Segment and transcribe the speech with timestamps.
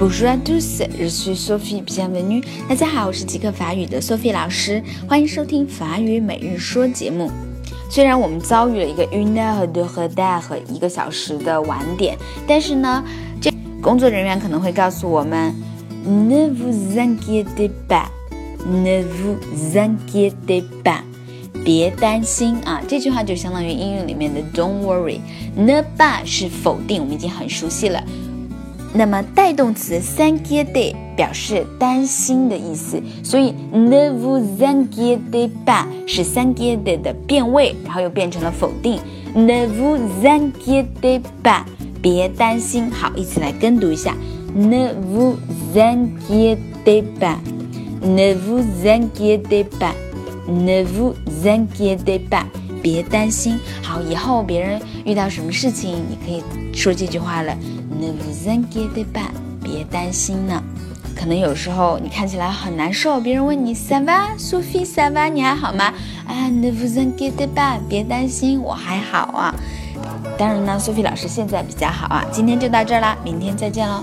[0.00, 2.42] Bonjour à tous, je suis Sophie Bienvenue。
[2.66, 7.30] 大家好，我是极客法语的 Sophie 老师，欢迎收听法语每日说节目。
[7.90, 12.16] 虽然我们遭遇了一个 une heure de retard 和一个小时的晚点，
[12.48, 13.04] 但是呢，
[13.42, 15.54] 这工作人员可能会告诉我们
[16.06, 19.36] ，ne vous inquiétez pas，ne vous
[19.74, 21.00] inquiétez pas，
[21.62, 22.80] 别担心啊。
[22.88, 28.02] 这句话就相当于英语里面的 don't worry，ne pas 是否定，我们已经很熟悉了。
[28.92, 38.98] 那么带动词 s'inquiéter 表示担心的意思，所以 ne vous inquiétez pas 是 s'inquiéter 的变位，然后又变成了否定。
[39.34, 41.62] ne vous inquiétez pas，
[42.02, 42.90] 别担心。
[42.90, 44.12] 好，一起来跟读一下。
[44.56, 45.36] ne vous
[45.76, 51.14] inquiétez pas，ne vous inquiétez pas，ne vous
[51.44, 52.42] inquiétez pas，
[52.82, 53.56] 别担心。
[53.82, 56.42] 好，以后别人遇到什么事情，你可以
[56.74, 57.56] 说这句话了。
[58.00, 59.28] Ne vous inquiétez pas，
[59.62, 60.62] 别担心呢。
[61.14, 65.92] 可能有时候你看起来很难受，别人问你 sava sofi sava 你还好吗？
[66.26, 69.54] 啊，Ne vous inquiétez pas，别担心，我还好啊。
[70.38, 72.24] 当然呢，Sophie 老师现在比较好啊。
[72.32, 74.02] 今天就到这儿啦，明天再见喽。